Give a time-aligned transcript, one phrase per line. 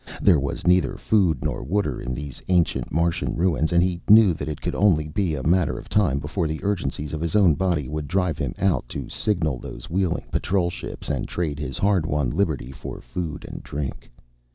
[0.19, 4.47] There was neither food nor water in these ancient Martian ruins, and he knew that
[4.49, 7.87] it could be only a matter of time before the urgencies of his own body
[7.87, 12.31] would drive him out to signal those wheeling Patrol ships and trade his hard won
[12.31, 14.09] liberty for food and drink.